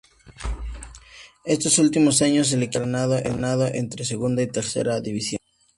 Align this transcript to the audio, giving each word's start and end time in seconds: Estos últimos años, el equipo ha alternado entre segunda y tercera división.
Estos 1.45 1.77
últimos 1.77 2.23
años, 2.23 2.51
el 2.53 2.63
equipo 2.63 2.85
ha 2.85 3.03
alternado 3.03 3.67
entre 3.67 4.03
segunda 4.03 4.41
y 4.41 4.47
tercera 4.47 4.99
división. 4.99 5.39